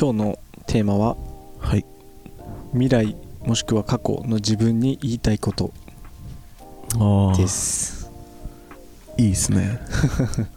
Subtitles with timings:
[0.00, 0.38] 今日の
[0.68, 1.16] テーマは
[1.58, 1.84] はい。
[2.70, 5.72] 未来もしくは過去の自分に言いたいこと。
[7.36, 8.08] です。
[9.16, 9.80] いいですね。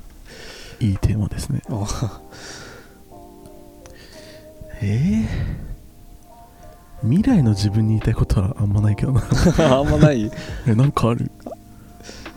[0.79, 1.63] いいテーマですね。
[1.71, 2.21] あ
[4.79, 9.23] えー、未来の自分に言いたいことはあんまないけどな。
[9.79, 10.31] あんまない？
[10.67, 11.31] えなんかある？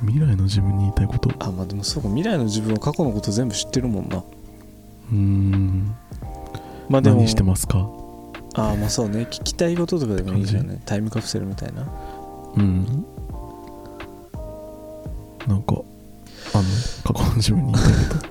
[0.01, 1.29] 未来の自分に言いたいこと。
[1.29, 2.09] うあまあでもそうか。
[2.09, 4.25] 未来の自分は過去のこと全部知ってるもんな。
[5.13, 5.95] ーん
[6.89, 7.89] まあでも何してますか？
[8.57, 10.81] ああまあそうね聞きたいこととかでもいいじゃんね。
[10.87, 11.87] タイムカプセルみたいな。
[12.57, 13.05] うん。
[15.49, 15.75] なんか
[16.55, 16.65] あの
[17.05, 18.27] 過去の自分に言いたいこ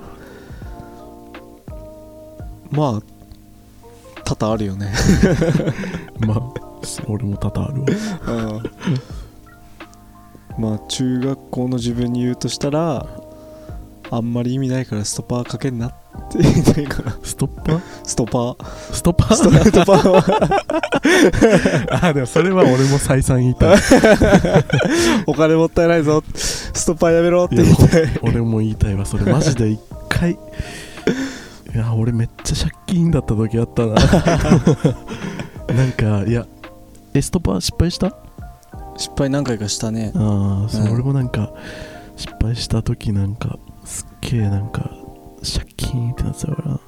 [2.71, 3.01] まあ
[4.23, 4.93] 多々あるよね。
[6.21, 6.41] と まあ
[7.07, 7.81] 俺も多々ある
[8.53, 8.63] わ。
[10.57, 13.05] まあ中学校の自分に言うとしたら
[14.09, 15.93] あんまり意味ないからストッパーかけんなっ
[16.33, 17.15] て言いたいから。
[17.23, 17.81] ストッパー？
[18.03, 18.65] ストッパー。
[18.93, 19.35] ストッパー？
[19.35, 20.09] ストッパー。
[21.95, 23.77] はあでもそれは俺も再三言いたい。
[25.27, 26.23] お金もったいないぞ。
[26.35, 28.19] ストッパーやめろって言いたい。
[28.21, 29.31] 俺も言いたいわそれ。
[29.31, 29.69] マジで。
[29.69, 30.31] 一回。
[30.31, 30.37] い
[31.77, 33.95] や俺めっちゃ借金だった時あったな。
[35.73, 36.45] なんかいや
[37.13, 38.15] エストパー失敗した？
[38.97, 40.11] 失敗何回かしたね。
[40.15, 40.93] ああそう、うん。
[40.93, 41.51] 俺もなんか
[42.15, 44.91] 失敗した時なんかすっげえなんか
[45.43, 46.79] 借金ってなってたから。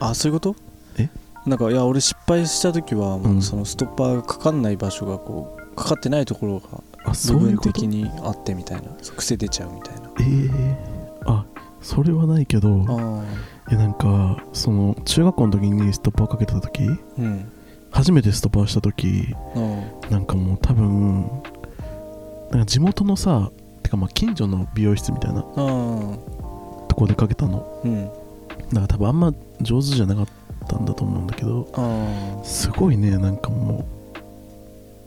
[0.00, 0.56] あそういうこと？
[0.98, 1.08] え？
[1.46, 3.42] なんかいや俺失敗した時はもううん。
[3.42, 8.90] そのストッパーがかかんない場所がこうかかってないところがあ部分的にあってみたいな。
[9.16, 10.10] 癖出ちゃうみたいな。
[10.20, 11.44] ええあ
[11.80, 13.24] それはないけどあ
[13.70, 17.52] いやなんかその中学校の時にストッパーかけてた時あうん。
[17.90, 21.22] 初めてストッパーした時あなんかもう多分
[22.50, 23.50] なんか地元のさ
[23.82, 25.42] てかまあ近所の美容室みたいな
[26.98, 27.80] ああとこでかけたの。
[27.84, 28.06] うん。
[28.06, 30.26] だから多分あんま上手じゃなかっ
[30.68, 33.86] たんだと思うんだけどあすごいねなんかも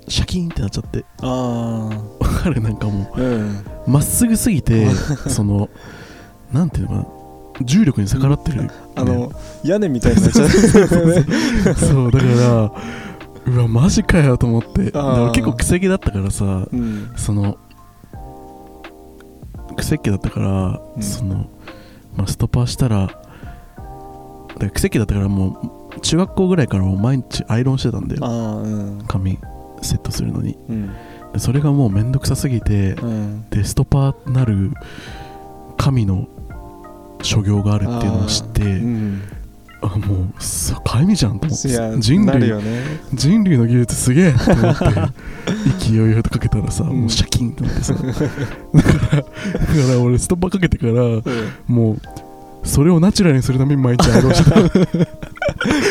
[0.07, 1.05] うシャキーンってなっちゃって。
[1.21, 2.61] ああわかる？
[2.61, 3.49] なんかもあうん。
[3.59, 4.87] うまっすぐすぎて
[5.27, 5.69] その
[6.51, 7.05] なんていうのかな
[7.63, 9.31] 重力に逆らってる、あの
[9.63, 10.49] 屋根みたいになっちゃう。
[11.75, 12.71] そう だから
[13.53, 14.91] うわマジかよと思って。
[15.33, 17.11] 結構癖毛だったからさうん。
[17.17, 17.57] その
[19.77, 21.03] 癖っ気だったから、うん。
[21.03, 21.45] その、
[22.15, 23.15] まあ、ストッパーしたらだか
[24.59, 28.25] ら癖っ気だったからもう中学校ぐらいからもう毎日アイロンしてたんだよ。
[28.25, 29.03] うん。
[29.07, 29.39] 髪
[29.81, 30.57] セットするのに。
[30.69, 30.91] うん。
[31.33, 33.49] でそれがもうめんどくさすぎてうん。
[33.49, 34.71] でストッパーなる
[35.77, 36.27] 神の
[37.21, 39.21] 所業があるっていうのを知ってうん
[39.81, 41.67] あもうさ神じゃんと思って。
[41.99, 42.61] 人類ね。
[43.13, 44.85] 人類の技術すげえと思って
[45.79, 47.01] 勢いよいとかけたらさ、うん。
[47.01, 47.93] もうシャキンってなってさ。
[47.93, 48.11] だか
[49.93, 50.93] ら俺ストッパーかけてから
[51.67, 52.01] もう
[52.63, 54.61] それをナチュラルにするために毎日アイロンしてた。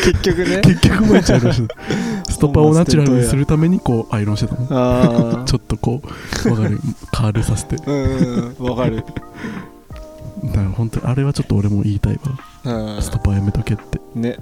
[0.05, 0.61] 結局ね。
[0.61, 2.31] 結局毎日アイロンしてた。
[2.31, 5.43] ストッパーをナチュラルにするためにこうアイロンしてたの。
[5.45, 6.01] ちょっとこ
[6.45, 6.79] うわかる。
[7.11, 7.75] カールさせて。
[7.75, 8.69] だかうんうん。
[8.69, 9.03] わかる
[10.55, 12.19] ら本当にあれはちょっと俺も言いたい
[12.63, 12.95] わ。
[12.95, 13.01] うん。
[13.01, 13.99] ストッパーやめとけって。
[14.15, 14.37] ね。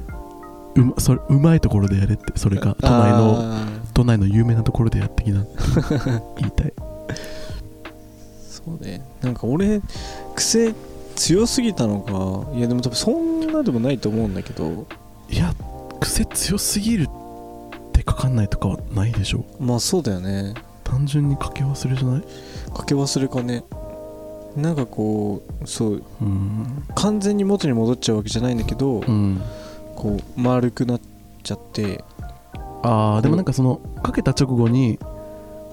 [0.75, 2.33] うまそれうまいところでやれって。
[2.35, 5.51] それか都内のあ都内の有名なところでやってきなって
[6.39, 6.73] 言いたい。
[6.77, 6.81] ー
[8.49, 9.01] そうね。
[9.21, 9.81] なんか俺
[10.35, 10.73] 癖
[11.15, 12.55] 強すぎたのか。
[12.57, 14.85] いやでも多分そんなでもないと思うんだけど。
[15.29, 15.53] いや
[15.99, 19.43] 癖強すぎるってかかんないとかはないでしょ。
[19.59, 20.53] まあそうだよね。
[20.83, 22.21] 単純にかけ忘れじゃない？
[22.73, 23.63] かけ忘れかね
[24.55, 26.83] なんかこうそううん。
[26.95, 29.41] 完全に元に戻っちゃうわけじゃないんだけど、うん。
[29.95, 31.01] こう丸くなっ
[31.43, 32.03] ちゃって。
[32.81, 34.97] ああでもなんかそのかけた直後に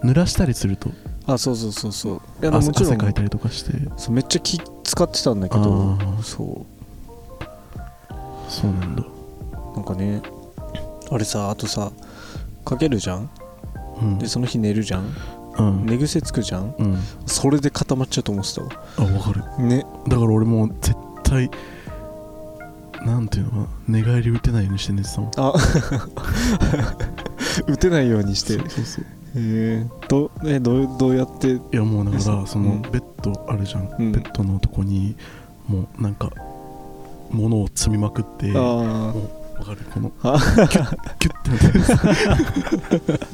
[0.03, 0.91] 濡らしたりすると。
[1.27, 2.21] あそうそうそうそう。
[2.43, 2.93] いや汗もちろん。
[2.93, 3.73] 汗かいたりとかして。
[3.97, 6.23] そうめっちゃ気使ってたんだけどあー。
[6.23, 6.67] そ
[8.49, 9.03] そうなんだ。
[9.03, 10.23] うなんかね
[11.11, 11.93] あれさあとさ
[12.65, 13.31] かけるじゃん？
[14.03, 14.19] うん。
[14.19, 15.15] でその日寝るじゃん？
[15.85, 16.75] 寝癖つくじゃん？
[16.79, 16.99] うん。
[17.27, 18.69] それで固まっちゃうと思ってたわ。
[18.99, 19.43] あわかる。
[19.65, 19.85] ね。
[20.09, 20.95] だから俺もう絶
[21.25, 21.51] 対
[23.05, 23.67] なんていうのかな？
[23.89, 25.31] 寝返り打てないようにして寝てたもん。
[25.37, 25.53] あ。
[27.67, 28.55] 打てないようにして。
[28.55, 29.07] へそうそうそう。
[29.39, 31.53] えどえどうどうやって？
[31.53, 34.13] いやもうだからそのうんベッドあるじゃん、うん。
[34.13, 35.17] ベッドのとこに
[35.69, 36.31] もうなんか
[37.31, 39.79] 物を積みまくってあもうわかる？
[39.93, 40.39] このあ。
[40.69, 43.27] キュッキュッてなって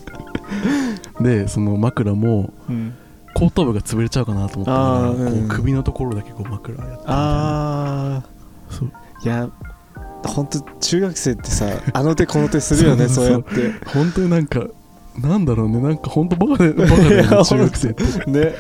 [1.21, 2.95] でその枕もうん。
[3.35, 7.07] 後頭部が潰れちゃうかなと思ったから、うんこう首のところだけこう枕やってみたいな。
[7.07, 8.23] あ
[8.69, 8.93] そう。
[9.23, 9.49] ーいや
[10.25, 13.73] 本当中学生ってさあの手この手するよね そそうやって。
[13.87, 14.67] 本当になんか
[15.19, 15.81] なんだろうね。
[15.81, 18.05] なんか本当バカでバカだよね中学生って。
[18.31, 18.55] ね。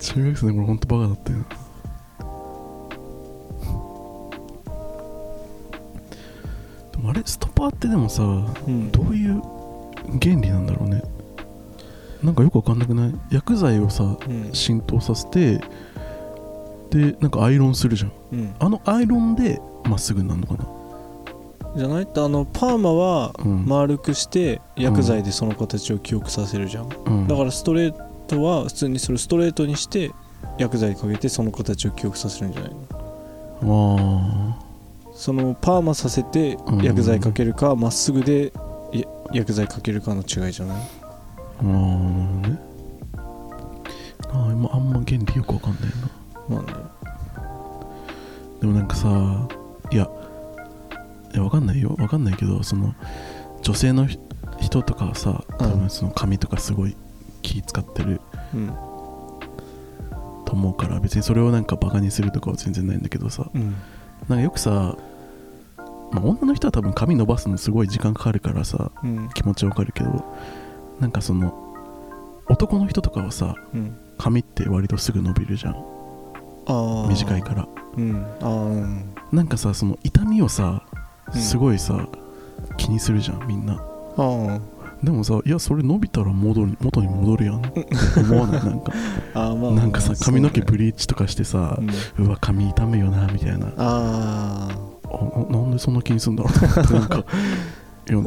[0.00, 1.38] 中学生の頃本当バカだったよ。
[1.38, 1.44] な
[6.92, 8.90] でもあれストパーってでもさうん。
[8.90, 9.40] どういう
[10.20, 11.02] 原理なんだろうね
[12.26, 13.14] なんかよくわかんなくない？
[13.30, 14.50] 薬剤をさうん。
[14.52, 15.60] 浸透させて
[16.90, 18.12] でなんかアイロンするじゃん。
[18.32, 18.54] うん。
[18.58, 20.66] あのアイロンでまっすぐになるのかな？
[21.76, 26.88] じゃないってあのパーマはうん、丸くして薬剤でその形を記憶させるじゃん。
[26.88, 27.92] うん、だからストレー
[28.26, 30.10] トは普通にそれストレートにして
[30.58, 32.70] 薬剤かけてその形を記憶させるんじゃない
[33.62, 34.58] の？
[34.58, 34.66] あ
[35.14, 36.82] そのパーマさせてうん。
[36.82, 38.52] 薬剤かけるかまっすぐで
[38.92, 40.82] や薬剤かけるかの違いじゃない？
[41.58, 42.58] あーね
[44.28, 46.56] あー今あんま原理よくわかんないな。
[46.56, 46.86] まあね
[48.60, 49.08] でもなんかさ
[49.92, 50.08] いや
[51.34, 51.94] いやわかんないよ。
[51.98, 52.94] わかんないけどその
[53.62, 54.18] 女性のひ
[54.60, 55.78] 人とかはさ多うん。
[55.80, 56.96] 分その髪とかすごい
[57.42, 58.20] 気使ってる
[58.54, 58.66] うん。
[60.44, 63.50] と思うから別にそれをなんかバカにするとかは全然ないんだけどさ。
[63.54, 63.74] うん。
[64.28, 64.96] なんかよくさ、
[66.12, 69.28] まあ、女の人は多分髪伸ばすのすごい時間かかるからさうん。
[69.34, 70.24] 気持ちわかるけど
[71.00, 71.54] なんかその
[72.48, 73.96] 男の人とかはさうん。
[74.18, 75.74] 髪って割とすぐ伸びるじゃん。
[77.08, 77.68] 短いから。
[77.96, 78.24] うん。
[78.40, 80.82] あなんかさその痛みをさ
[81.34, 81.40] うん。
[81.40, 82.08] すごいさ、
[82.78, 83.82] 気にするじゃんみんな。
[85.02, 87.58] でもさいやそれ伸びたら戻る元に戻るやん。
[87.66, 87.86] って
[88.20, 88.64] 思わない？
[88.64, 88.92] なんか。
[89.34, 89.70] ああまあ。
[89.72, 91.78] なんかさ髪の毛ブリーチとかしてさ
[92.18, 92.26] うん。
[92.26, 93.66] うわ髪痛むよなみたいな。
[93.76, 94.68] あ
[95.04, 97.18] あななんでそんな気にするんだろうなんか
[98.08, 98.18] いや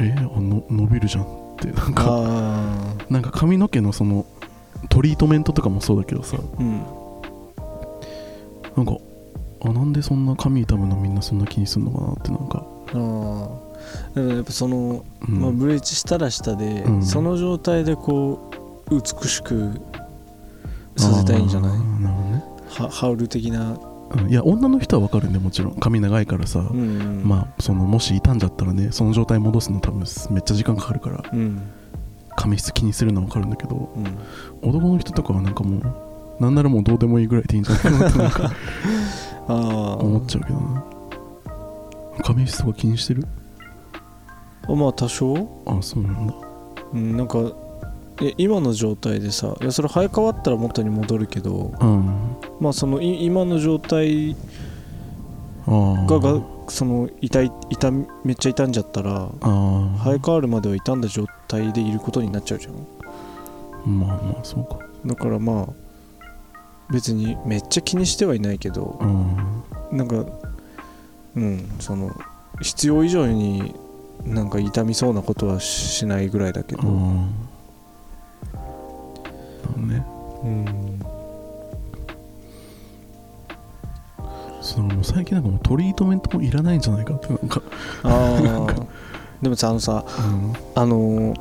[0.00, 1.24] えあの伸びるじゃん。
[1.24, 1.26] っ
[1.58, 4.24] てなんあかあなんか髪の毛のその
[4.88, 6.38] トリートメントとかもそうだけどさ。
[6.38, 6.82] あうん。
[8.76, 8.96] なんか
[9.62, 12.64] あなんでそんな髪痛むのみんなそんな気にするのかなってなんか、
[12.94, 13.48] ああ
[14.14, 15.40] だからやっぱその、うん。
[15.40, 17.02] まあ、ブリーチしたらしたで、うん。
[17.02, 18.50] その状態でこ
[18.90, 19.72] う美しく
[20.96, 21.70] させたいんじゃない？
[21.72, 22.44] あーなるほどね。
[22.70, 23.76] はハウル的な、
[24.10, 24.30] うん。
[24.30, 25.74] いや女の人はわかるんでもちろん。
[25.74, 27.22] 髪長いからさ、うん。
[27.24, 31.24] まあそのもし傷んじゃったらねその状態戻すの多分めっちゃ時間かかるから。
[31.32, 31.62] うん。
[32.36, 34.68] 髪質気にするのはわかるんだけどうん。
[34.68, 38.08] 男の人とかはなんかもうなんならもうどうでもいいぐらいでいいんじゃないかな。
[38.08, 38.52] ってなんか
[39.48, 40.84] 思っちゃうけどな
[42.22, 43.26] 髪質とか気にしてる？
[44.68, 45.34] あまあ多少、
[45.66, 46.34] あそうなんだ。
[46.92, 47.38] うん、なんか
[48.22, 52.36] え今の状態でさいやそれ生え変わったら元に戻るけどうん。
[52.60, 54.36] まあそのい今の状態
[55.66, 63.98] ががその痛い痛みめっちゃ傷んじゃったら生え変わるまでは傷んだ状態でいることになっちゃうじゃん。
[63.98, 64.78] まあまあそうか。
[65.06, 66.22] だからまあ
[66.92, 69.96] 別にめっちゃ気にしてはいないけどうん。
[69.96, 70.26] なんか
[71.36, 72.14] うんその
[72.60, 73.74] 必要以上に
[74.24, 76.86] なんか痛みそうなことはしないぐらいだけど。
[76.86, 77.49] うん
[79.76, 80.44] なるほどね。
[80.44, 81.00] うん。
[84.62, 87.62] その最近なんかもうトリートメントもいらないんじゃないかってなんか
[88.02, 88.86] ああ
[89.42, 90.52] でもさあのさうん。
[90.74, 91.40] あのー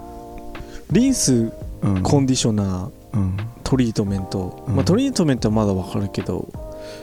[0.92, 2.02] リンスうん。
[2.02, 3.38] コンディショナーうん。
[3.64, 4.76] トリートメント、うん。
[4.76, 6.48] まあトリートメントはまだわかるけど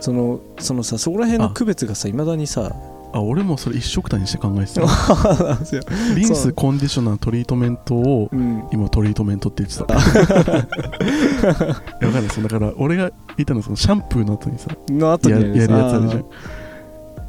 [0.00, 2.74] そのそのさそこら辺の区別がさいまだにさ
[3.16, 4.82] あ俺もそれ一緒くたにして考えてた。
[6.14, 8.64] リンスコンディショナートリートメントをうん。
[8.72, 9.94] 今トリートメントって言ってた。
[9.94, 10.04] いや
[12.08, 16.20] わかんないだから俺が言ったのはそのシャンプーの後にさの後にやるるやつあるじゃん。
[16.20, 16.24] い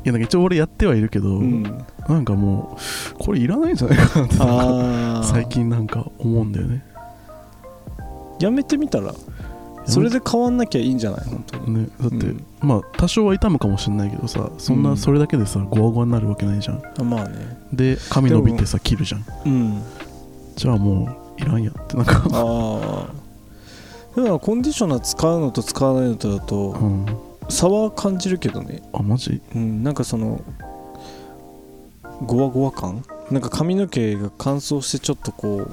[0.03, 1.63] やなんか一応俺やってはいるけど、うん。
[2.08, 2.77] なんかも
[3.20, 6.84] うこれいらないんじゃないかなってな最近なんか思うんだよね。
[8.39, 9.13] やめてみたら？
[9.86, 11.22] それで変わんなきゃいいんじゃない？
[11.29, 11.74] 本当に。
[11.82, 14.98] ねだって、うんまあ多少は痛むかもしれないけどさそんうなん。
[14.98, 16.82] それだけでさゴワゴワになるわけないじゃん。
[17.00, 17.58] あまあね。
[17.72, 19.26] で髪伸びてさ切るじゃん。
[19.46, 19.84] うん。
[20.56, 22.24] じゃあもういらんやってなんか。
[22.32, 23.14] ああ
[24.16, 27.06] だからコンディショナー使うのと使わないのとだとうん。
[27.50, 28.82] 差は感じるけどね。
[28.92, 29.42] あマジ？
[29.56, 29.84] うん。
[29.84, 30.44] なんかその
[32.26, 33.04] ゴワゴワ感？
[33.30, 35.70] なんか髪の毛が乾燥してちょっとこ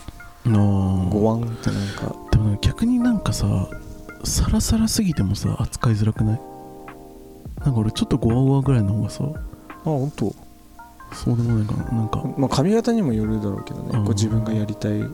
[0.47, 1.09] あうー。
[1.09, 2.15] ゴワンってなんか。
[2.31, 3.47] でもなんか逆になんかさ
[4.25, 6.41] サラサラすぎてもさ扱いづらくない？
[7.61, 10.35] なんか俺ちょっとゴワゴワぐらいの方がさあ本当。
[11.13, 11.85] そうでもないかな。
[11.93, 14.05] なんかまあ髪型にもよるだろうけどねうん。
[14.05, 15.05] こう自分がやりたい。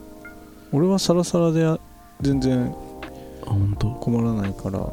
[0.73, 1.79] 俺はサラサラで
[2.21, 2.75] 全然
[3.43, 3.91] あ本当。
[3.91, 4.79] 困らないから。
[4.79, 4.91] なんか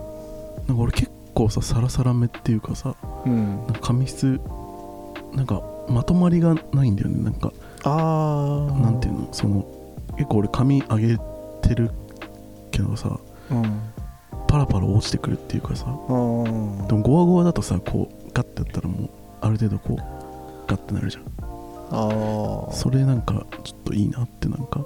[0.76, 3.58] 俺結構さサラサラめっていうかさうん。
[3.66, 4.40] なんか髪質
[5.34, 7.24] なんかまとまりがないんだよね。
[7.24, 9.66] なんかああなんていうのその
[10.18, 11.18] 結構俺髪上げ
[11.62, 11.92] てる
[12.72, 13.18] けどさ
[13.52, 13.80] うん
[14.48, 19.10] パラパラ落ちてくるっていうかさでもゴワゴワだとさこうガッてやったらもう
[19.42, 19.98] ある程度こう
[20.68, 21.24] ガッてなるじゃん。
[21.92, 22.72] あー。
[22.72, 24.82] それなんかちょっといいなってなんか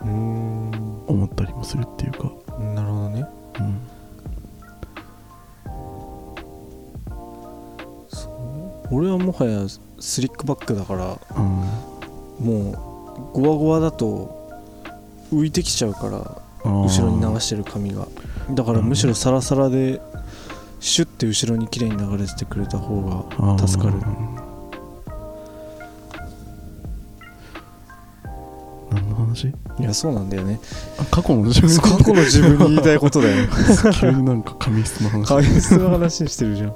[0.00, 1.04] うーん。
[1.06, 2.30] 思ったりもするっていうか。
[2.74, 3.26] なるほどね。
[3.60, 3.80] うん。
[8.90, 9.66] 俺はもはや
[9.98, 11.44] スリックバックだからうん。
[12.44, 12.70] も
[13.34, 14.46] うゴワゴワだと
[15.32, 16.18] 浮いてきちゃうから
[16.64, 18.06] 後後ろに流してる髪が
[18.50, 20.00] だからむしろサラサラで
[20.78, 23.00] シュッて後ろに綺麗に流れてくれた方
[23.38, 23.94] が助かる。
[28.92, 29.48] 何の話？
[29.48, 30.60] いやそうなんだよね。
[30.98, 33.48] あ過去の自分過去の自分に言いたいことだよ。
[33.98, 35.26] 急になんか髪質の話。
[35.26, 36.74] 髪質の話してるじゃん。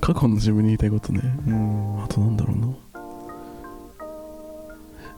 [0.00, 1.20] 過去の自分に言いたいことね。
[1.46, 2.02] うん。
[2.02, 2.66] あとなんだろうな。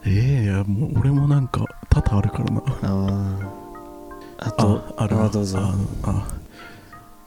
[0.05, 2.61] ええいやもう俺もなんか多々あるからな。
[2.61, 3.62] ああ
[4.45, 5.59] あとああるわあどうぞ。
[6.03, 6.27] あ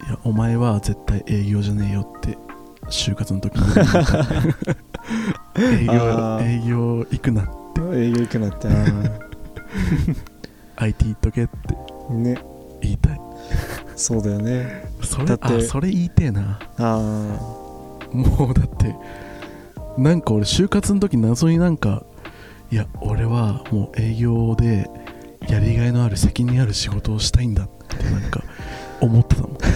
[0.07, 2.37] いやお前は絶対営業じゃねえよって
[2.89, 3.63] 就活の時に。
[5.59, 5.93] 営業
[6.41, 7.43] 営業行くな
[7.95, 8.69] 営業行くなって。
[8.69, 8.73] あ
[10.85, 11.53] IT 行っとけって。
[12.11, 12.39] ーね。
[12.83, 13.21] 言いたい。
[13.97, 14.91] そうだよね。
[15.03, 16.59] それだってあそれ言いてえな。
[16.79, 16.99] あ
[18.13, 18.95] もうだって
[19.99, 22.05] なんか俺就活の時謎になんか
[22.71, 24.89] いや俺はもう営業で
[25.49, 28.43] やりがいのある責任ある仕事をしたいんだってなんか
[29.01, 29.59] 思ってたもん。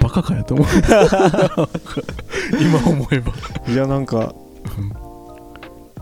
[0.00, 0.74] バカかよと思って
[2.60, 3.32] 今思えば。
[3.66, 4.34] あいやなんか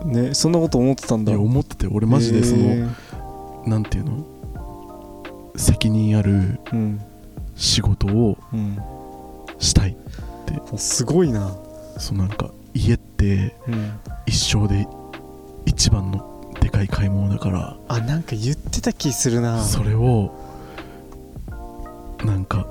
[0.05, 1.33] ねそんなこと思ってたんだ。
[1.33, 3.69] いや思ってて俺マジでその、へー。
[3.69, 4.25] なんていうの？
[5.57, 7.01] 責任あるうん。
[7.57, 8.79] 仕事をうん。
[9.59, 9.97] したい
[10.77, 11.55] すごいな。
[11.99, 13.93] そうなんか家ってうん。
[14.27, 14.87] 一生で
[15.67, 16.30] 一番の
[16.61, 17.77] でかい買い物だから。
[17.89, 19.63] あなんか言ってた気するな。
[19.63, 20.33] それを
[22.25, 22.67] なんか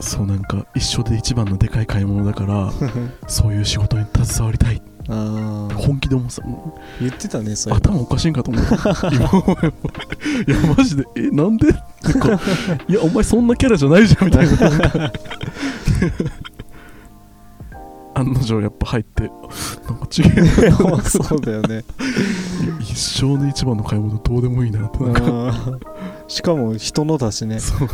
[0.00, 2.72] そうなんか一生で一番のでかい買い物だから
[3.28, 4.82] そういう仕事に携わりたい。
[5.06, 6.46] ああ本気で思ってた。
[6.46, 7.74] も言ってたねそれ。
[7.76, 8.76] う頭おかしいんかと思った。
[9.12, 9.68] 今思えば。
[9.68, 11.68] いやマジでえなんで？
[11.70, 12.40] ってか
[12.88, 15.12] いやお前そんなキャラじゃないじゃんみたいな。
[18.14, 19.30] 案の定やっぱ入って
[19.88, 21.84] なんか違えな そうだよね。
[22.80, 25.78] 一生で一番の買い物どうでもいいなってなんか。
[26.26, 27.60] しかも人のだしね。
[27.60, 27.88] そう。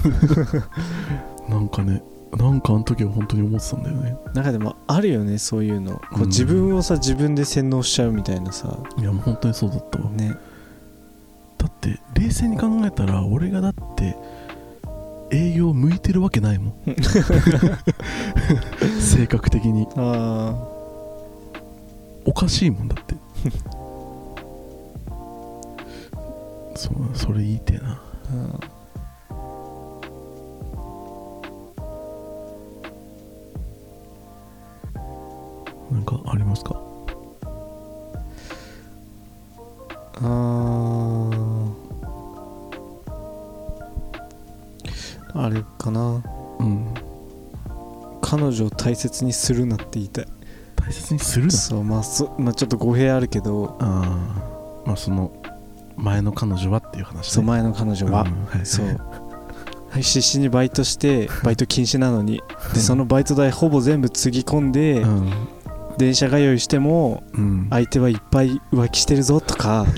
[1.50, 2.02] なんかね
[2.36, 4.16] なんかあの時は本当に思ってたんだよね。
[4.34, 5.94] なんかでもあるよねそういうの。
[5.94, 8.78] こううん自分をさ自分で洗脳しちゃうみたいなさ。
[8.96, 10.10] いやもう本当にそうだったわ。
[10.10, 10.36] ね。
[11.58, 14.16] だって冷静に考えたら俺がだって
[15.32, 16.74] 営業向いてるわけないもん。
[19.00, 19.88] 性格的に。
[19.96, 20.69] あ
[22.24, 23.14] おかしいもんだって。
[26.76, 28.00] そうそれ言いてえな。
[28.32, 28.60] あ
[35.92, 36.80] なんかありますか？
[40.22, 41.70] あー。
[45.32, 46.22] あれかな。
[46.60, 46.94] うん。
[48.20, 50.26] 彼女を大切にするなって言いたい
[50.90, 51.52] 大切にするな。
[51.52, 53.76] そうまあそ、まあ、ちょっと語弊あるけど。
[53.78, 55.30] ああまあその
[55.96, 57.32] 前の彼女はっていう話ね。
[57.32, 58.56] そう前の彼女は、うんはい。
[58.56, 59.00] はいそう
[59.92, 62.42] 必死にバイトして バイト禁止なのに。
[62.74, 65.30] でそのバイト代ほぼ全部つぎ込んで、うん。
[65.96, 67.68] 電車通いしてもうん。
[67.70, 69.86] 相手はいっぱい浮気してるぞとか。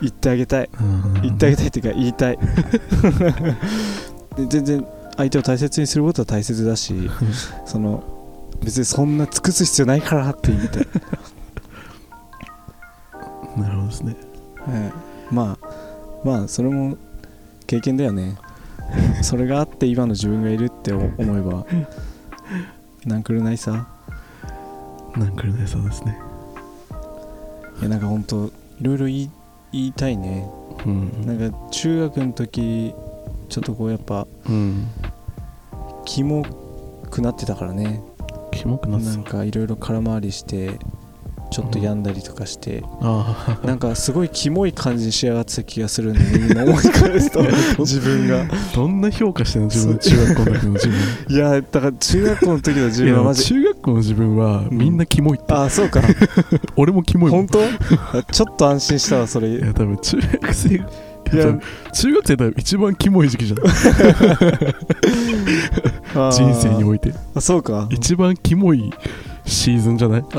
[0.00, 0.70] 言ってあげたい。
[0.80, 1.22] うん。
[1.22, 2.38] 言ってあげたいっていうか言いたい。
[4.36, 7.08] で全然相手を大切にすることは大切だし
[7.64, 8.02] その
[8.62, 10.86] 別にそんな尽くす必要ないからって言いたい、
[13.60, 14.16] なるほどですね。
[14.66, 15.66] はい、まあ
[16.24, 16.96] まあそれも
[17.66, 18.36] 経験だよね。
[19.22, 21.66] それがあって今の自分がいるって思えば。
[23.04, 23.86] なんくるないさ。
[25.16, 26.18] なんくるねそうですね。
[27.80, 29.30] いやなんかほんといろいろ言い
[29.72, 30.48] 言いたいね。
[30.86, 31.26] うん。
[31.26, 32.94] なんか中学の時
[33.48, 34.86] ちょっとこうやっぱうん。
[36.04, 36.44] キモ
[37.10, 38.02] くなってたからね
[38.54, 40.78] キモくななんかいろいろ空回りして
[41.50, 47.44] ちょっと病んだりとかして、あなんかすごいキモい感じに仕上がってた気がするんで今思い返すと。
[47.78, 48.42] 自分が。
[48.42, 49.68] あどんな評価してんの？
[49.68, 50.96] 自分の中学校の時の自分。
[51.36, 53.44] いやだから中学校の時の自分はマジ。
[53.44, 56.02] 中学校の自分はみんなキモいって、あそうか。
[56.74, 57.46] 俺もキモいもん。
[57.46, 57.60] 本
[58.18, 58.24] 当？
[58.32, 59.56] ちょっと安心したわそれ。
[59.56, 60.84] いや多分中学生
[61.34, 61.58] いやや
[61.92, 63.58] 中学生だと一番キモい時期じゃん。
[66.32, 67.12] 人生において。
[67.34, 67.86] あそうか。
[67.90, 68.92] 一番キモい
[69.44, 70.24] シーズンじゃない？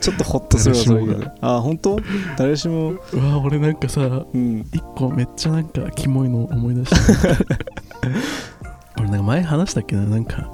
[0.00, 1.98] ちょっとホッとするわそういうけどあ本当？
[2.36, 2.90] 誰しも。
[2.92, 4.66] うわ俺なんかさうん。
[4.72, 6.96] 一個めっちゃなんかキモいの思い出した
[9.00, 10.02] 俺なんか前話したっけな？
[10.02, 10.48] なんか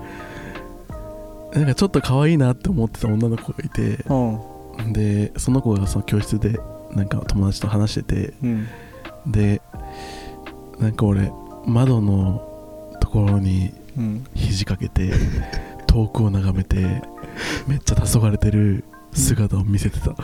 [1.55, 4.05] なんかちょっと可愛いなって思ってた女の子がいて。
[4.09, 4.93] うん。
[4.93, 6.61] でその子がその教室で
[6.97, 8.69] なんか友達と話しててうん。
[9.27, 9.61] で
[10.79, 11.31] なんか俺
[11.67, 14.27] 窓のところにうん。
[14.35, 15.15] 肘掛けて
[15.87, 17.03] 遠くを眺めて
[17.67, 20.15] めっちゃ黄昏れてる姿を見せてた。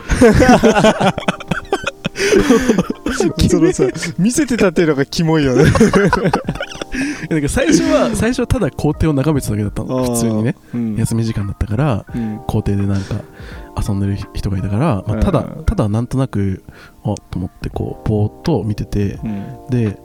[3.48, 3.84] そのさ
[4.18, 5.64] 見せてたっていうのがキモいよね。
[7.30, 10.12] なんか最初は最初はただ校庭を眺めてただけだったの。
[10.14, 10.56] 普通にね。
[10.74, 10.96] うん。
[10.96, 12.40] 休み時間だったからうん。
[12.46, 13.16] 校庭でなんか
[13.86, 15.64] 遊んでる人がいたから、まあ、ただうん。
[15.64, 16.62] ただなんとなく
[17.02, 19.66] あと思ってこうぼーっと見ててうん。
[19.70, 19.98] で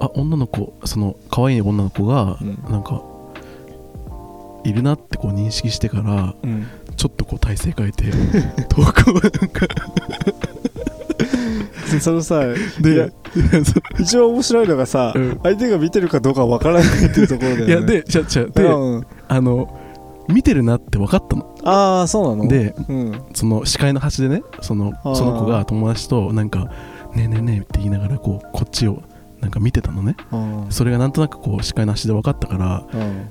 [0.00, 2.64] あ女の子その可愛い女の子がうん。
[2.70, 3.02] なんか
[4.64, 6.66] いるなってこう認識してからうん。
[6.96, 8.04] ちょっとこう体勢変えて
[8.68, 9.66] 遠くをなんか。
[11.90, 12.40] でそのさ
[12.80, 13.12] で
[13.98, 15.40] 一番面白いのがさ、うん。
[15.42, 17.66] 相手が見てるかどうかわからないっていうところだよね。
[17.66, 19.06] いやでじゃじゃでうん。
[19.28, 19.77] あの
[20.28, 21.54] 見てるなって分かったの。
[21.64, 22.48] ああそうなの？
[22.48, 23.22] でうん。
[23.34, 26.66] その視界の端でねそのその子が友達となんか
[27.14, 29.02] 「ねえねえねえ」って言いながらこうこっちを
[29.40, 30.16] なんか見てたのね。
[30.30, 33.28] あそれがなんとなくこう視界の端で分かったからーうん。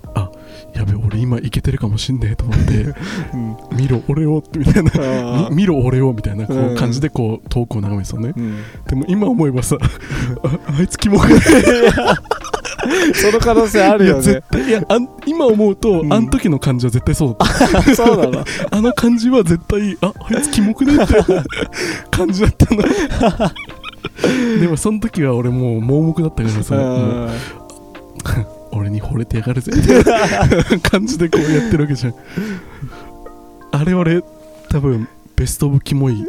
[0.74, 2.74] やべ俺今イケてるかもしんねえと思って
[3.34, 3.58] うん。
[3.78, 5.50] 見ろ俺をみたいな。
[5.52, 8.34] 見ろ俺をみたいなこう感じでこう遠くを眺めてたのね。
[8.36, 8.58] ーうん。
[8.88, 9.78] でも今思えばさ
[10.44, 11.40] ああいつキモくない
[13.14, 14.22] その可能性あるよね。
[14.22, 16.14] 絶対いやあん今思うと、うん。
[16.14, 17.46] あの時の感じは絶対そうだ。
[17.80, 18.46] っ たそうなの。
[18.72, 21.14] あの感じは絶対ああいつキモくねって。
[22.12, 22.84] 感じだったの。
[24.60, 27.30] でもその時は俺もう盲目だったからさもう
[28.72, 29.72] 俺に惚れてやがるぜ。
[29.76, 32.14] みたいな感じでこうやってるわけじゃん。
[33.72, 34.22] あれ俺
[34.70, 36.26] 多分ベストオブキモい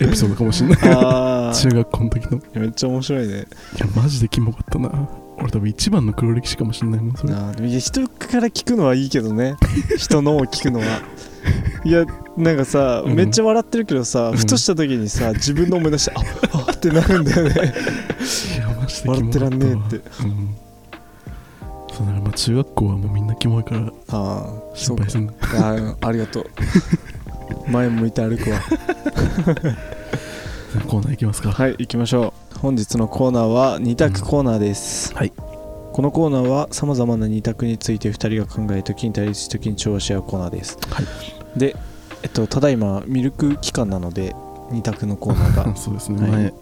[0.00, 0.78] エピソードかもしんない。
[0.84, 2.40] あ中学校の時の。
[2.54, 3.46] めっちゃ面白いね。
[3.78, 5.08] やマジでキモかったな。
[5.40, 7.32] 俺多分一番の黒歴史かもしんないもんそれ。
[7.34, 9.56] あーでもいや人から聞くのはいいけどね。
[9.96, 10.86] 人のを聞くのは。
[11.84, 12.04] いや
[12.36, 13.14] なんかさ、うん。
[13.14, 14.36] めっちゃ笑ってるけどさ、うん。
[14.36, 17.54] ふとした時にさ自分の思い出してああってなるんだよね。
[18.56, 19.14] いやマジでキモかったわ。
[19.14, 20.10] 笑ってらんねえって。
[20.24, 20.54] うん。
[21.92, 25.08] そうだからまあ中学校はもうみんなキモいからああそうか。
[25.08, 25.32] 心配すんな。
[25.32, 26.46] あーありがとう。
[27.70, 28.60] 前向いて歩くわ
[30.88, 31.50] コーナー行きますか。
[31.50, 32.58] はい行きましょう。
[32.58, 35.32] 本日のコーナーは二択コーナーです、はい。
[35.92, 40.78] このコーナーはさまざまな二択について2人が考え時に対立し時に調和し合うコーナーです。
[40.90, 41.58] はい。
[41.58, 41.76] で
[42.22, 44.34] えっとただいまミルク期間なので
[44.70, 45.76] 二択のコーナーが。
[45.76, 46.30] そうですね、はい。
[46.30, 46.52] 前いっ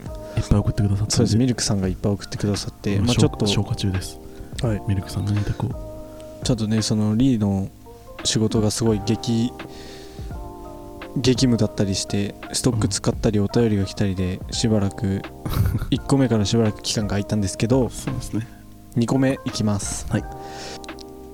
[0.50, 1.36] ぱい送ってくださったんそうです。
[1.36, 4.20] ミルクさんがいっぱい送ってくださって、まあ、ちょっと消化中です。
[4.62, 4.82] はい。
[4.86, 5.68] ミルクさん何だこ
[6.44, 7.68] ちょっとねそのリーの
[8.24, 9.52] 仕事がすごい激
[11.16, 15.22] 激務だったりしてストック使ったりお便りが来たりでしばらく
[15.90, 18.46] 1個目からしばらく期間が空いたんですけどそうですね。
[18.96, 20.06] 2個目いきます。
[20.10, 20.24] はい。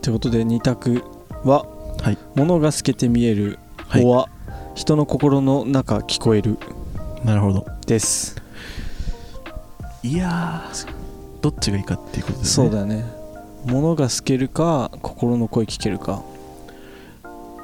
[0.00, 1.02] ということで2択
[1.44, 1.66] は
[2.00, 4.04] はい「物が透けて見える」はい。
[4.04, 4.28] おは
[4.74, 6.58] 「人の心の中聞こえる
[7.24, 8.36] なるほど」です。
[10.04, 10.88] いやー
[11.40, 12.66] どっちがいいかっていうことですね。
[12.66, 13.04] そうだよね。
[13.64, 16.22] 物が透けるか心の声聞けるか。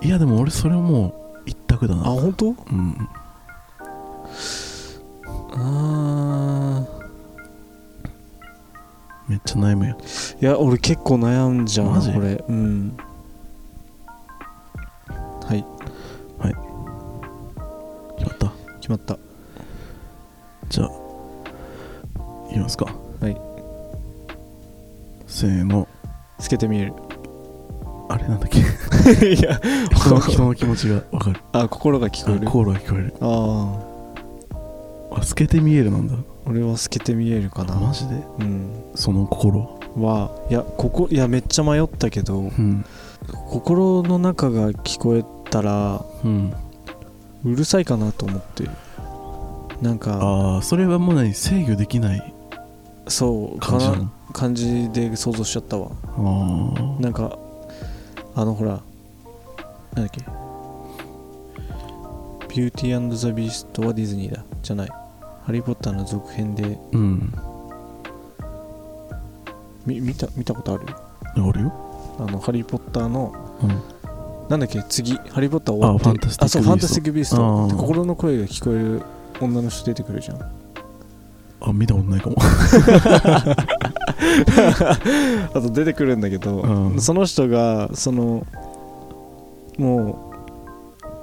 [0.01, 2.03] いやでも俺それはもう一択だな。
[2.03, 2.47] あ本当？
[2.49, 3.09] うん。
[5.53, 6.99] あー。
[9.29, 9.97] めっちゃ悩むやん。
[9.97, 10.01] い
[10.41, 12.13] や俺結構悩んじゃマジ？
[12.13, 12.45] これ。
[12.49, 12.97] うん。
[15.47, 15.65] はい。
[18.19, 18.53] 決まった？
[18.81, 19.19] 決まった。
[20.69, 20.91] じゃあ
[22.51, 22.85] いきますか。
[23.21, 23.41] はい。
[25.27, 25.89] せーの。
[26.39, 26.93] 透けて見える
[28.09, 28.59] あれなんだっけ？
[29.35, 29.61] いや
[29.95, 31.41] 人の人の気持ちがわかる。
[31.53, 33.15] あ心が聞こえある心が聞こえる。
[33.21, 33.79] あ
[35.13, 35.19] あ。
[35.21, 36.15] あ透けて見えるなんだ。
[36.47, 37.75] 俺は透けて見えるかな。
[37.75, 38.15] マジで？
[38.41, 38.71] うん。
[38.95, 40.31] その心は？
[40.51, 42.85] いやここいやめっちゃ迷ったけどうん。
[43.51, 46.53] 心の中が聞こえたらうん。
[47.45, 48.65] うるさいかなと思って。
[49.83, 51.33] なんかああそれはもう何？
[51.35, 52.35] 制御できない
[53.07, 53.87] そう感じ
[54.33, 55.91] 感じで想像しちゃったわ。
[56.17, 57.39] ああなんか
[58.39, 60.21] あのほらなんだっけ？
[62.49, 64.45] ビューティーザ・ビーストはディズニーだ。
[64.63, 64.89] じゃない。
[65.45, 66.79] ハリー・ポッターの続編で。
[66.93, 67.35] うん。
[69.85, 70.87] み見た見たことある？
[71.35, 71.73] あるよ。
[72.21, 73.83] あのハリー・ポッターのうん。
[74.49, 74.85] なんだっけ？
[74.89, 75.15] 次。
[75.17, 76.09] ハリー・ポッター終わって。
[76.09, 77.71] あファンタスティックあそうファンタスティック・ビーストあー。
[77.73, 79.03] で心の声が聞こえる
[79.41, 80.39] 女の人出てくるじゃん。
[81.61, 82.37] あ見たことないかも
[85.55, 87.01] あと出てくるんだけど、うん。
[87.01, 88.47] その人がその
[89.79, 90.33] も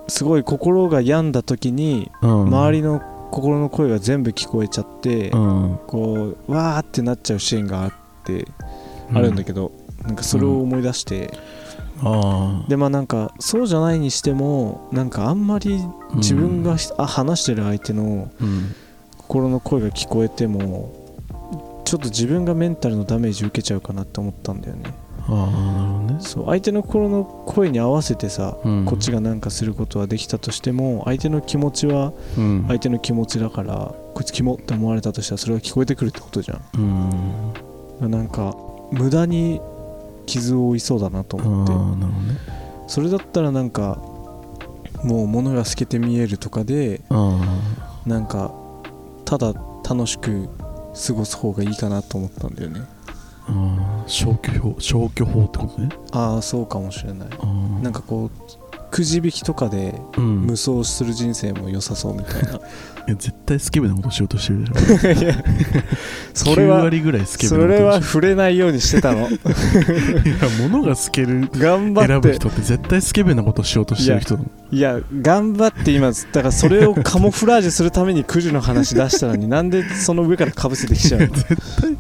[0.08, 2.42] うすごい心が病んだ時にうん。
[2.48, 5.80] 周りの心の声が全部聞こえちゃって、うん。
[5.88, 7.92] こうわーってなっちゃうシーンがあっ
[8.24, 8.48] て
[9.14, 9.72] あるんだけど、
[10.04, 11.32] なんかそれを思い出して、
[12.68, 15.82] でまあなんかそうじゃないにしてもなんかあんまり
[16.16, 18.76] 自分がし、あ話してる相手のうん。
[19.28, 20.94] 心の声が聞こえても
[21.86, 24.94] ちょっと自分がメンタルのダメージ受けちゃうかなって思ったんだよね。
[25.28, 26.18] ああなるほどね。
[26.20, 28.86] そう相手の心の声に合わせてさ、うん。
[28.86, 32.66] こっちがなんかすることはできたとしても相手の気持ちはうん。
[32.68, 38.08] 相手の気持ちだからこいつキモって思われたとしたらそれが聞こえてくるってことじゃうん。
[38.08, 38.56] んなんか
[38.92, 39.62] 無駄に
[40.26, 41.74] 傷を負いそうだなと思って。
[41.74, 42.38] なるほどね。
[42.88, 43.98] それだったらなんか
[45.04, 47.40] もう物が透けて見えるとかであ
[48.06, 48.52] なんか
[49.24, 49.54] ただ
[49.88, 50.50] 楽しく
[50.96, 52.82] 過ごす方がいいかなと思ったんだよね。
[53.48, 55.90] あああ消去法消去法ってことね。
[56.12, 57.30] ああそうかもしれない。
[57.32, 58.65] ああなんかこう
[58.96, 60.46] くじ引きとかでうん。
[60.46, 62.60] 無双する人生も良さそうみたいな。
[63.08, 65.36] いや絶対スケベなことしようとしてるでしょいや。
[66.34, 69.26] それ9は割ぐらいスケベそれは触れないようにしてたの。
[69.26, 69.38] ょ いや
[70.62, 72.08] 物が透ける頑張って。
[72.08, 74.40] 選ぶ人って絶対スケベなことしようとしてる人
[74.72, 81.28] いや頑張って今だからそれをカモフラージュするためにクジの話出したのになんでその上からかぶせてきちゃうの？
[81.36, 81.46] 絶
[81.82, 81.98] 対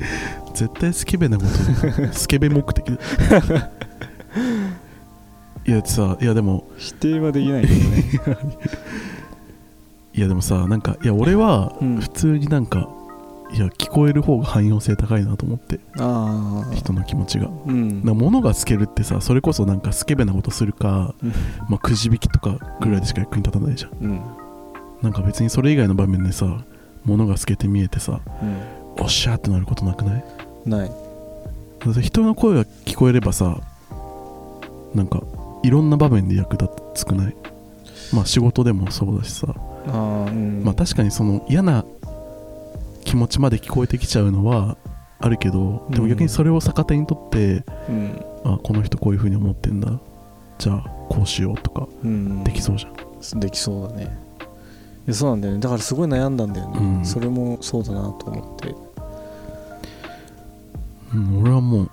[0.53, 3.69] 絶対スケベなことスケベ目的だ
[5.67, 8.03] いやさいやでも否定はできないけどね。
[10.13, 11.97] いやでもさなんかいや俺はうん。
[11.99, 12.87] 普通になんか、
[13.53, 15.79] いや聞こえる方が汎用性高いなと思って。
[15.99, 17.49] ああ人の気持ちが。
[17.65, 18.03] うん。
[18.05, 21.29] な物が透けるってさそれこそなんかスケベなことするか、うん。
[21.69, 23.91] まあ、くじ引きとかぐらいでしか役に立たないじゃん。
[24.01, 24.21] うん。
[25.01, 26.59] なんか別にそれ以外の場面でさ
[27.03, 28.21] 物が透けて見えてさ
[28.97, 30.23] うおっしゃーってなることなくない？
[30.67, 30.89] んない。
[31.85, 33.59] だって人の声が聞こえればさ
[34.95, 35.21] なんか
[35.65, 37.35] いろんな場面で役立つくない？
[38.13, 39.47] まあ仕事でもそうだしさ、
[39.87, 40.63] ああうん。
[40.63, 41.85] まあ確かにその嫌な
[43.03, 44.77] 気持ちまで聞こえてきちゃうのは
[45.19, 48.21] あるけどでも逆にそれを逆手にとって、うん。
[48.43, 49.99] あこの人こういう風に思ってんだ。
[50.59, 52.43] じゃあこうしようとかうん。
[52.43, 52.89] できそうじゃ
[53.37, 54.17] ん、できそうだね。
[55.07, 55.59] いやそうなんだよね。
[55.59, 57.05] だからすごい悩んだんだよね、うん。
[57.05, 58.75] それもそうだなと思って。
[61.13, 61.91] うん、俺はもう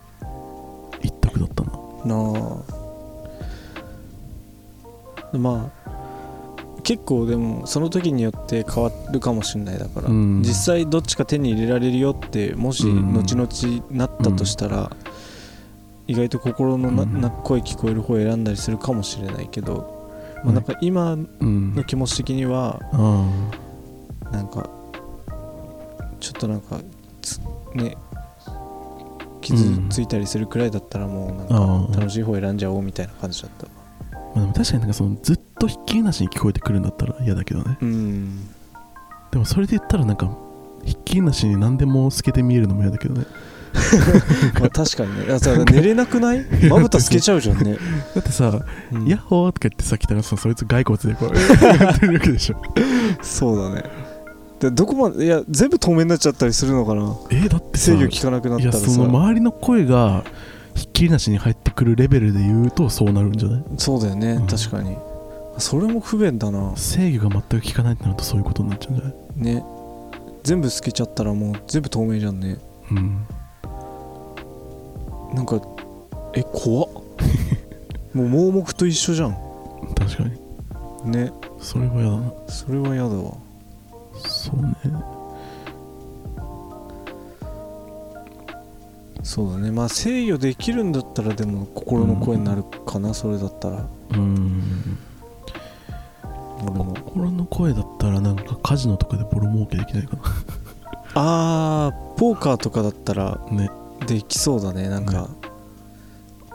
[1.03, 1.71] 一択だったな。
[2.05, 2.82] なあ
[5.39, 5.93] まあ
[6.83, 10.43] 結構でもその時によって変わるかもしれないだから、うん。
[10.43, 14.91] 実際どっちか手に入れられるよってもしうん後々なったとしたら、
[16.09, 17.21] 意外と心のな、うん。
[17.21, 20.11] な声聞こえる方を選んだりするかもしれないけど、
[20.43, 21.17] まあ、なんか今う
[21.47, 21.75] ん。
[21.75, 24.69] の気持ち的にはあなんか
[26.19, 26.81] ちょっとなんか
[27.21, 27.41] つ
[27.75, 27.97] ね
[29.41, 33.67] 傷ついたりするくらいだったらもうなんか楽しい方選んじゃおうみたいな感じだった
[34.35, 37.79] まあ、でも確かになんかそのずっとひっきりなしに聞こえてくるんだったら嫌だけどね。
[37.81, 38.49] うん。
[39.31, 40.31] でもそれで言ったらなんか
[40.85, 43.27] ひっきりなしに何でも透けて見えるのも嫌だけどね。
[44.61, 45.27] まあ確かにね。
[45.27, 46.45] だから寝れなくない？
[46.69, 47.79] まぶた透けちゃうじゃんね、
[48.15, 48.61] だってさ
[48.93, 49.07] うん。
[49.07, 51.35] ヤッホーとか言ってさ来たらさそいつ骸骨でこう
[51.83, 52.57] やってるわけでしょ。
[53.23, 53.85] そうだね。
[54.61, 57.17] でどこまでいや全部透明になっちゃったりするのかな。
[57.31, 58.91] えだってさ制御効かなくなったらさ。
[58.91, 60.25] その周りの声が
[60.75, 63.65] ひっきりなしに入ってくるレベルで言うとそうなるんじゃない？
[63.79, 64.47] そうだよね、うん。
[64.47, 64.97] 確かに。
[65.59, 66.75] それも不便だな。
[66.77, 69.15] 制御が全く効かないってなるとそういうことになっちゃうんじゃない？
[69.57, 69.65] ね。
[70.43, 72.57] 全部透けちゃったらもう全部透明じゃんね。
[72.91, 73.27] うん。
[75.35, 75.61] なんか
[76.35, 76.89] え怖っ。
[78.15, 79.37] もう盲目と一緒じゃん。
[79.95, 80.25] 確か
[81.05, 81.11] に。
[81.11, 81.33] ね。
[81.59, 82.33] それは嫌だな。
[82.49, 83.33] それは嫌だわ。
[84.27, 84.75] そうね
[89.23, 89.71] そうだね。
[89.71, 93.87] まあ制御できるんだったらでも心の声になるかな、それだったら。
[94.15, 94.99] うん。
[97.05, 100.17] 心の声だったらなんかカジノとかでボロ儲けできないか
[101.15, 103.71] あーポーカーとかだったらなね。
[104.07, 104.89] できそうだね。
[104.89, 105.29] なんか、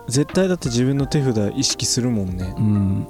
[0.10, 2.53] 絶対だって自分の手札意識するもんね。
[2.58, 3.08] うん。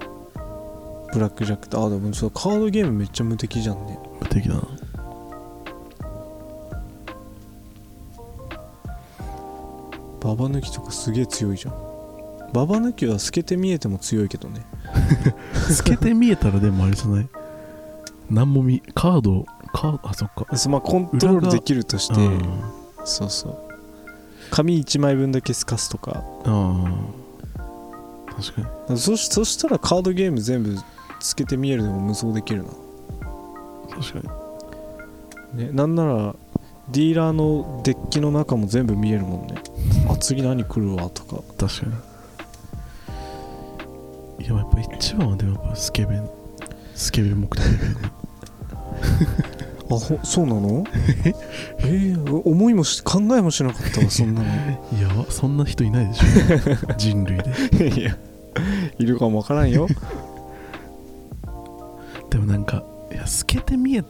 [1.13, 3.97] ブラックジャックってあーでもそうカードゲームめっちゃ無敵じゃんね。
[4.21, 4.61] 無敵だな
[10.27, 11.73] ババ抜きとかすげえ強いじゃん。
[12.53, 14.65] ババ抜きは透けて見えても強いけどね。
[15.73, 17.27] 透けて見えたらでもあれじゃない？
[18.29, 20.57] 何も見カードカードあそっか。
[20.57, 22.41] そうまあコントロールできるとしてうん。
[23.05, 23.57] そうそう。
[24.51, 26.23] 紙1枚分だけ透かすとか。
[26.45, 26.85] あ
[27.57, 28.33] あ。
[28.41, 28.97] 確かに。
[28.99, 30.75] そしそしたらカードゲーム全部
[31.21, 32.69] 透けて見えるでも無双できるな、
[33.89, 34.33] 確か
[35.53, 35.63] に。
[35.65, 36.35] ね、なんなら
[36.91, 39.55] ディーラーのデッキの中も全部見えるもんね。
[40.09, 41.41] あ次何来るわとか。
[41.57, 41.87] 確か
[44.39, 44.45] に。
[44.45, 46.29] いややっぱ一番はでもやっぱスケベン
[46.95, 47.65] スケベン目的
[49.89, 50.83] あほそうなの？
[51.25, 51.33] え？
[51.83, 54.47] ー、思いもし考えもしなかったわそんなの。
[54.97, 56.25] いやそんな人いないでしょ。
[56.97, 57.99] 人類で。
[57.99, 58.17] いや
[58.99, 59.87] いるかもわからんよ。
[62.29, 64.09] でもなんかいや透けて見えて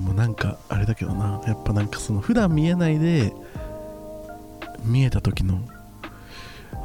[0.00, 1.40] もなんかあれだけどな。
[1.46, 3.32] やっぱなんかその普段見えないで
[4.84, 5.60] 見えた時の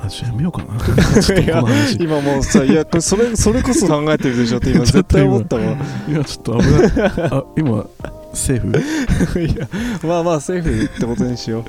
[0.02, 0.74] あちやめようかな。
[2.00, 5.62] 今もうさいやこれそれそれこそ考えてるでしょって今 絶対思ったわ
[6.08, 6.92] 今ちょっと危ない。
[7.32, 7.86] あ今
[8.34, 9.40] セーフ？
[9.42, 9.68] いや
[10.04, 11.64] まあまあセーフってことにしよう。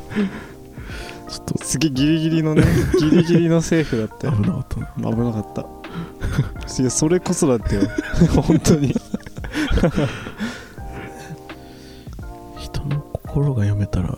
[1.30, 1.64] ちょっと。
[1.64, 2.64] すげえギリギリのね
[2.98, 4.32] ギリギリのセーフだったよ。
[4.34, 5.10] 危なかったな。
[5.10, 5.62] 危なかった。
[6.80, 7.82] いやそれこそだってよ。
[8.42, 8.94] 本当に
[13.34, 14.16] 心が読めたら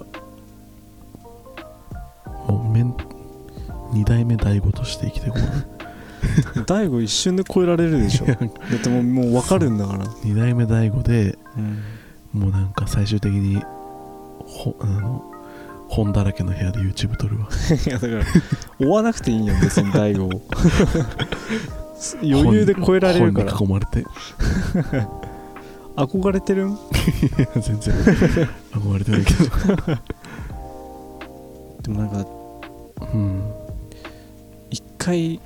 [2.49, 2.95] もう面
[3.93, 5.39] 二代目大悟として生きていこ
[6.59, 6.65] う。
[6.67, 8.27] 大悟一瞬で超えられるでしょ。
[8.27, 8.39] だっ
[8.83, 11.61] てもうもう分かるんだから、二代目大悟でう
[12.37, 12.41] ん。
[12.41, 13.63] もうなんか最終的に
[14.45, 15.25] ほあの
[15.89, 17.49] 本だらけの部屋で YouTube 撮るわ。
[17.87, 18.25] いやだから
[18.87, 20.31] 追わなくていいんよ別に大悟を。
[22.23, 23.53] 余裕で超えられるから。
[23.59, 24.01] 囲まれて。
[24.01, 24.05] い
[25.97, 26.67] 憧れてる？
[26.67, 26.71] ん
[27.39, 27.95] や全然。
[28.73, 29.45] 憧れてないけど。
[31.83, 32.27] でもなんか
[33.13, 33.53] うん、
[34.71, 35.41] 一回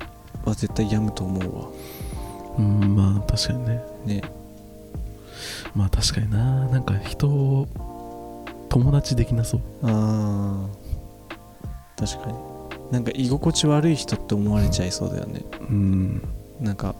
[0.45, 1.67] は絶対病むと思うわ。
[2.57, 3.81] うん、まあ確かにね。
[4.05, 4.21] ね。
[5.75, 6.67] まあ確かにな。
[6.67, 7.67] なんか人を
[8.69, 9.61] 友達できなそう。
[9.83, 12.07] あー。
[12.07, 12.37] 確かに。
[12.91, 15.41] なんか居心地悪い人って思われちゃいそうだよね。
[15.69, 16.21] うん。
[16.59, 16.95] なんか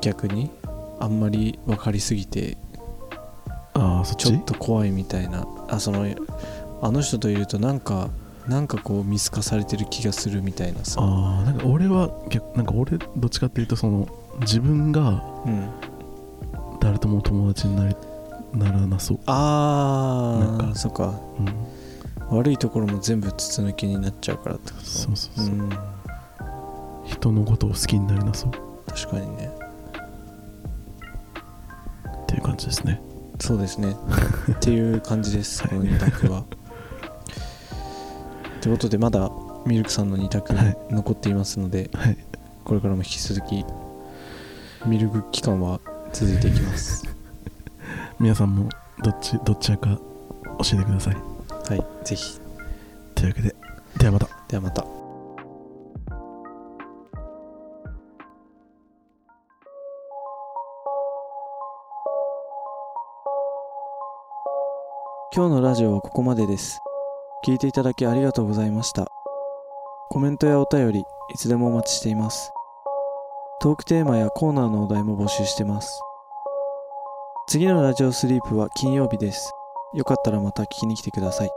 [0.00, 0.50] 逆に
[1.00, 2.56] あんまり分かりすぎて
[3.74, 4.28] ああそっち？
[4.28, 5.46] ちょっと怖いみたいな。
[5.68, 6.06] あその
[6.82, 8.10] あの人といるとなんか
[8.48, 11.00] なんかこう見透かされてる気がするみたいなさ。
[11.00, 14.08] ああなんか俺は逆なんか俺どっちかっていうとその
[14.40, 15.70] 自分がうん。
[16.80, 17.96] 誰とも友達になり
[18.52, 20.64] ならなそう、あなんか。
[20.66, 21.18] ーそっか。
[21.38, 24.84] うん、悪いところも全部筒抜きになっちゃうからってこと？
[24.84, 25.70] そうそうそう、ん。
[27.06, 28.50] 人のことを好きになれなそう。
[28.86, 29.50] 確かにね
[32.54, 33.00] 感じですね。
[33.40, 33.96] そうですね。
[34.52, 35.70] っていう感じですはい。
[35.70, 36.44] この2択は。
[38.60, 39.30] ということでまだ
[39.66, 40.76] ミルクさんの2択はい。
[40.90, 42.16] 残っていますので、はい。
[42.64, 43.64] これからも引き続き
[44.86, 45.80] ミルク期間は
[46.12, 47.04] 続いていきます。
[48.20, 48.68] 皆さんも
[49.02, 50.00] どっちどっちやか教
[50.74, 51.16] えてください。
[51.68, 52.40] はいぜひ。
[53.16, 53.54] というわけで
[53.98, 54.28] ではまた。
[54.48, 54.93] ではまた
[65.36, 66.78] 今日のラジオはここまでです。
[67.44, 69.08] 聞いていただきありがとうございました。
[70.08, 71.04] コメントやお便りい
[71.36, 72.52] つでもお待ちしています。
[73.60, 76.00] トークテーマやコーナーのお題も募集してます。
[77.48, 79.50] 次のラジオスリープは金曜日です。
[79.92, 81.50] よかったらまた聞きに来てください。